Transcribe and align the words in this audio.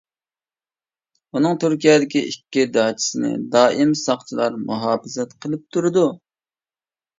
ئۇنىڭ 1.37 1.59
تۈركىيەدىكى 1.63 2.23
ئىككى 2.31 2.65
داچىسىنى 2.79 3.31
دائىم 3.59 3.93
ساقچىلار 4.01 4.59
مۇھاپىزەت 4.73 5.39
قىلىپ 5.47 5.71
تۇرىدۇ. 5.79 6.11